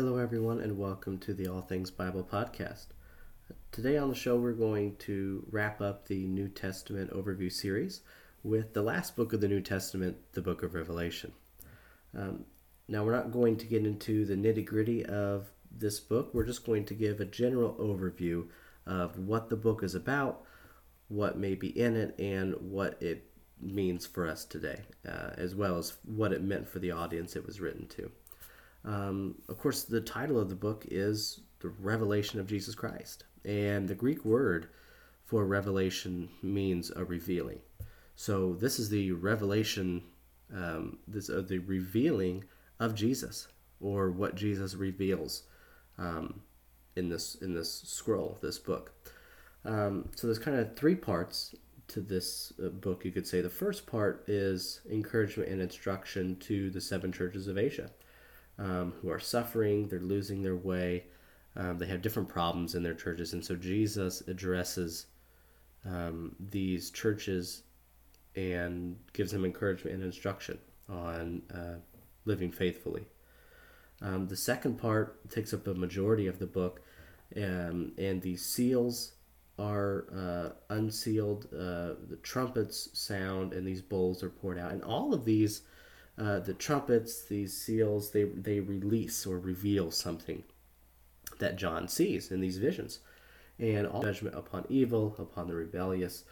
[0.00, 2.86] Hello, everyone, and welcome to the All Things Bible podcast.
[3.70, 8.00] Today on the show, we're going to wrap up the New Testament overview series
[8.42, 11.32] with the last book of the New Testament, the book of Revelation.
[12.16, 12.46] Um,
[12.88, 16.64] now, we're not going to get into the nitty gritty of this book, we're just
[16.64, 18.46] going to give a general overview
[18.86, 20.44] of what the book is about,
[21.08, 23.30] what may be in it, and what it
[23.60, 27.44] means for us today, uh, as well as what it meant for the audience it
[27.44, 28.10] was written to.
[28.84, 33.24] Um, of course, the title of the book is The Revelation of Jesus Christ.
[33.44, 34.68] And the Greek word
[35.24, 37.60] for revelation means a revealing.
[38.16, 40.02] So this is the revelation,
[40.54, 42.44] um, this uh, the revealing
[42.78, 43.48] of Jesus,
[43.80, 45.44] or what Jesus reveals
[45.96, 46.42] um,
[46.96, 48.92] in this in this scroll, this book.
[49.64, 51.54] Um, so there's kind of three parts
[51.88, 53.04] to this uh, book.
[53.04, 57.56] You could say the first part is encouragement and instruction to the seven churches of
[57.56, 57.90] Asia
[58.60, 61.04] um, who are suffering, they're losing their way,
[61.56, 63.32] um, they have different problems in their churches.
[63.32, 65.06] And so Jesus addresses
[65.84, 67.62] um, these churches
[68.36, 71.78] and gives them encouragement and instruction on uh,
[72.26, 73.06] living faithfully.
[74.02, 76.80] Um, the second part takes up a majority of the book,
[77.36, 79.12] um, and the seals
[79.58, 84.72] are uh, unsealed, uh, the trumpets sound, and these bowls are poured out.
[84.72, 85.62] And all of these
[86.20, 90.44] uh, the trumpets, these seals, they, they release or reveal something
[91.38, 93.00] that John sees in these visions.
[93.58, 96.24] And all judgment upon evil, upon the rebellious.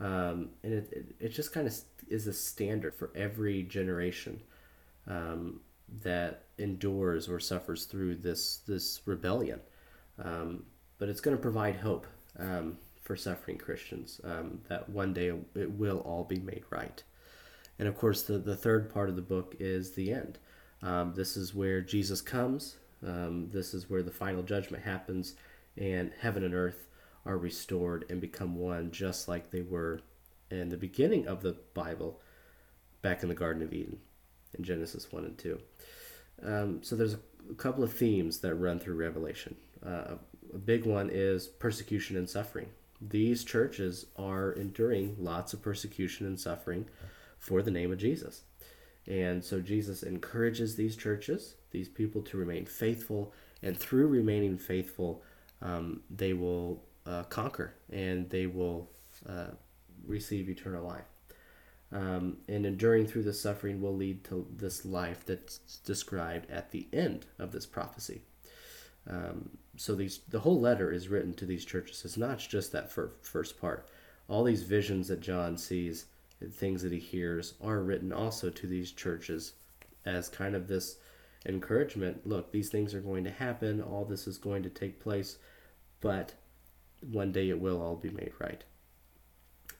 [0.00, 1.74] Um, and it, it, it, just kind of
[2.08, 4.40] is a standard for every generation
[5.06, 5.60] um,
[6.02, 9.60] that endures or suffers through this, this rebellion.
[10.22, 10.64] Um,
[10.98, 12.06] but it's going to provide hope
[12.38, 17.02] um, for suffering Christians um, that one day it will all be made right.
[17.78, 20.38] And of course, the, the third part of the book is the end.
[20.82, 22.76] Um, this is where Jesus comes.
[23.06, 25.34] Um, this is where the final judgment happens,
[25.76, 26.88] and heaven and earth
[27.24, 30.00] are restored and become one, just like they were
[30.50, 32.20] in the beginning of the Bible,
[33.02, 33.98] back in the Garden of Eden,
[34.56, 35.60] in Genesis 1 and 2.
[36.42, 39.56] Um, so there's a couple of themes that run through Revelation.
[39.84, 40.14] Uh,
[40.52, 42.68] a big one is persecution and suffering.
[43.00, 46.86] These churches are enduring lots of persecution and suffering
[47.38, 48.42] for the name of Jesus.
[49.06, 53.32] And so Jesus encourages these churches, these people to remain faithful,
[53.62, 55.22] and through remaining faithful,
[55.62, 58.90] um, they will uh, conquer and they will
[59.28, 59.52] uh,
[60.06, 61.06] receive eternal life.
[61.90, 66.86] Um, and enduring through the suffering will lead to this life that's described at the
[66.92, 68.20] end of this prophecy.
[69.08, 72.04] Um, so these the whole letter is written to these churches.
[72.04, 73.88] It's not just that first part.
[74.28, 76.06] All these visions that John sees
[76.52, 79.54] things that he hears are written also to these churches
[80.04, 80.96] as kind of this
[81.46, 82.26] encouragement.
[82.26, 83.82] Look these things are going to happen.
[83.82, 85.38] All this is going to take place
[86.00, 86.34] but
[87.00, 88.62] one day it will all be made right.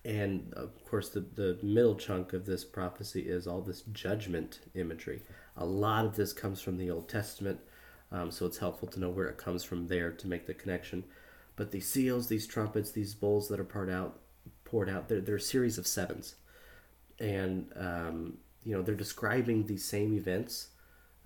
[0.04, 5.22] And of course the, the middle chunk of this prophecy is all this judgment imagery.
[5.56, 7.60] A lot of this comes from the old testament
[8.10, 11.04] um, so it's helpful to know where it comes from there to make the connection.
[11.56, 14.20] But these seals these trumpets these bowls that are poured out
[14.64, 16.36] poured out they're, they're a series of sevens
[17.20, 20.68] and um, you know they're describing these same events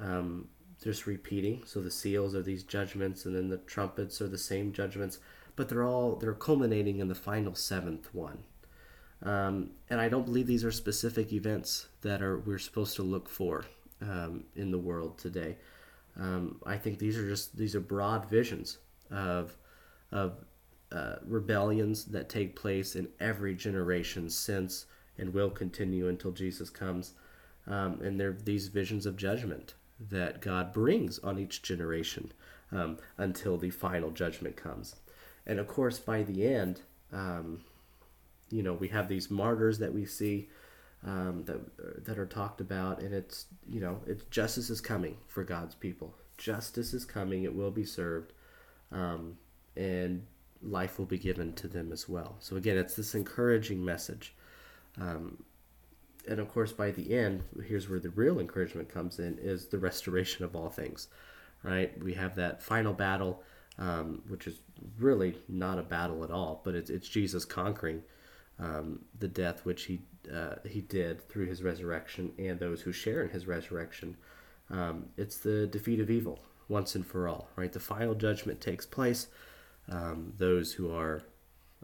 [0.00, 0.48] um,
[0.82, 1.62] just repeating.
[1.64, 5.18] So the seals are these judgments and then the trumpets are the same judgments
[5.56, 8.38] but they're all they're culminating in the final seventh one.
[9.22, 13.28] Um, and i don't believe these are specific events that are we're supposed to look
[13.28, 13.64] for
[14.00, 15.56] um, in the world today.
[16.18, 18.78] Um, i think these are just these are broad visions
[19.10, 19.56] of
[20.10, 20.44] of
[20.90, 24.86] uh, rebellions that take place in every generation since
[25.18, 27.12] and will continue until Jesus comes.
[27.66, 29.74] Um, and there are these visions of judgment
[30.10, 32.32] that God brings on each generation
[32.72, 34.96] um, until the final judgment comes.
[35.46, 36.80] And of course, by the end,
[37.12, 37.60] um,
[38.50, 40.48] you know, we have these martyrs that we see
[41.04, 45.42] um, that that are talked about, and it's you know, it's justice is coming for
[45.42, 46.14] God's people.
[46.38, 48.32] Justice is coming; it will be served,
[48.92, 49.36] um,
[49.76, 50.24] and
[50.62, 52.36] life will be given to them as well.
[52.38, 54.34] So again, it's this encouraging message
[55.00, 55.42] um,
[56.28, 59.78] and of course, by the end, here's where the real encouragement comes in: is the
[59.78, 61.08] restoration of all things.
[61.62, 61.96] Right?
[62.02, 63.42] We have that final battle,
[63.78, 64.58] um, which is
[64.98, 68.02] really not a battle at all, but it's, it's Jesus conquering
[68.58, 70.00] um, the death which he
[70.32, 74.16] uh, he did through his resurrection and those who share in his resurrection.
[74.70, 77.48] Um, it's the defeat of evil once and for all.
[77.56, 77.72] Right?
[77.72, 79.28] The final judgment takes place.
[79.90, 81.22] Um, those who are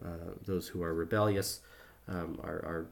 [0.03, 1.59] uh, those who are rebellious
[2.07, 2.87] um, are, are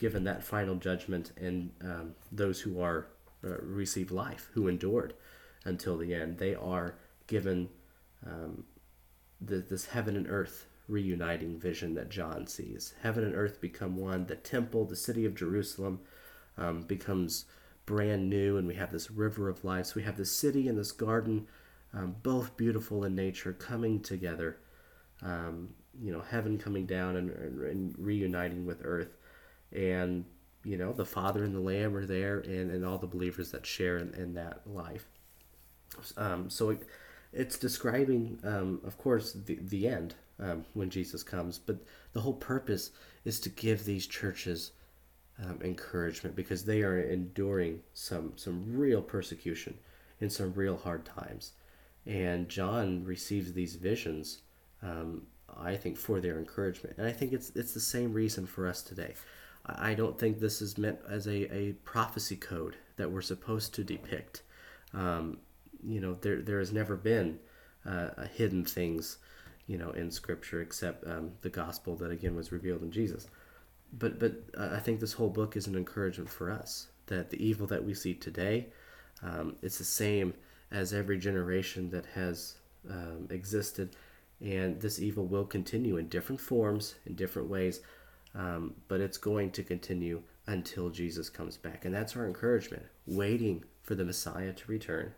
[0.00, 3.06] given that final judgment, and um, those who are
[3.44, 5.14] uh, receive life, who endured,
[5.64, 6.38] until the end.
[6.38, 7.68] They are given
[8.26, 8.64] um,
[9.40, 12.94] the, this heaven and earth reuniting vision that John sees.
[13.02, 14.26] Heaven and earth become one.
[14.26, 16.00] The temple, the city of Jerusalem,
[16.56, 17.44] um, becomes
[17.86, 19.86] brand new, and we have this river of life.
[19.86, 21.46] So we have the city and this garden,
[21.92, 24.58] um, both beautiful in nature, coming together.
[25.22, 29.16] Um, you know, heaven coming down and, and, reuniting with earth.
[29.72, 30.24] And,
[30.64, 33.66] you know, the Father and the Lamb are there, and, and all the believers that
[33.66, 35.06] share in, in that life.
[36.16, 36.86] Um, so it,
[37.32, 41.58] it's describing, um, of course, the, the end um, when Jesus comes.
[41.58, 41.78] But
[42.12, 42.90] the whole purpose
[43.24, 44.72] is to give these churches
[45.42, 49.78] um, encouragement because they are enduring some some real persecution
[50.20, 51.52] in some real hard times.
[52.06, 54.42] And John receives these visions,
[54.82, 55.22] um,
[55.58, 56.96] I think, for their encouragement.
[56.98, 59.14] And I think it's it's the same reason for us today.
[59.78, 63.84] I don't think this is meant as a, a prophecy code that we're supposed to
[63.84, 64.42] depict.
[64.92, 65.38] Um,
[65.82, 67.38] you know, there there has never been
[67.86, 69.18] uh, hidden things
[69.70, 73.28] you know, in Scripture, except um, the gospel that again was revealed in Jesus.
[73.92, 77.40] But but uh, I think this whole book is an encouragement for us that the
[77.40, 78.66] evil that we see today,
[79.22, 80.34] um, it's the same
[80.72, 82.56] as every generation that has
[82.90, 83.94] um, existed,
[84.40, 87.80] and this evil will continue in different forms, in different ways,
[88.34, 93.64] um, but it's going to continue until Jesus comes back, and that's our encouragement, waiting
[93.82, 95.14] for the Messiah to return,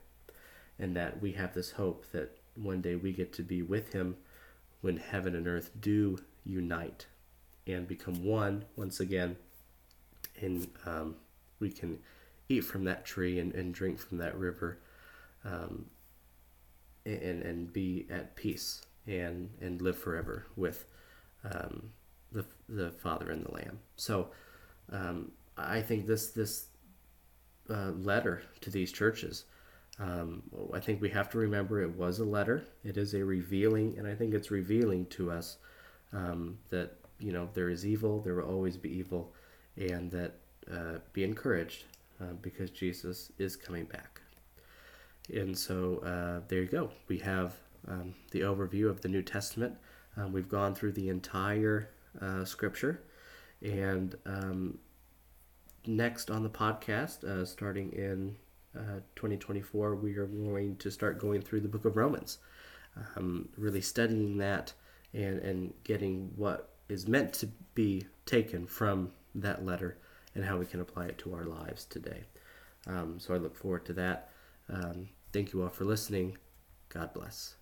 [0.79, 4.17] and that we have this hope that one day we get to be with Him
[4.81, 7.07] when heaven and earth do unite
[7.67, 9.37] and become one once again,
[10.41, 11.17] and um,
[11.61, 11.99] we can
[12.49, 14.79] eat from that tree and, and drink from that river,
[15.45, 15.87] um,
[17.05, 20.85] and and be at peace and and live forever with
[21.45, 21.91] um,
[22.33, 23.79] the the Father and the Lamb.
[23.97, 24.29] So
[24.91, 26.67] um, I think this this
[27.71, 29.45] uh, letter to these churches
[29.99, 30.43] um,
[30.73, 32.65] I think we have to remember it was a letter.
[32.85, 35.59] It is a revealing, and I think it's revealing to us
[36.13, 39.33] um, that you know there is evil, there will always be evil,
[39.77, 40.35] and that
[40.73, 41.85] uh, be encouraged
[42.21, 44.21] uh, because Jesus is coming back.
[45.33, 46.91] And so uh, there you go.
[47.09, 47.55] We have
[47.87, 49.77] um, the overview of the New Testament.
[50.17, 51.91] Um, we've gone through the entire
[52.21, 53.03] uh, Scripture,
[53.63, 54.79] and um,
[55.87, 58.37] next on the podcast, uh, starting in
[58.77, 62.39] uh, 2024, we are going to start going through the book of Romans,
[63.17, 64.73] um, really studying that
[65.13, 69.99] and, and getting what is meant to be taken from that letter
[70.35, 72.23] and how we can apply it to our lives today.
[72.87, 74.31] Um, so I look forward to that.
[74.69, 76.39] Um, thank you all for listening.
[76.89, 77.62] God bless.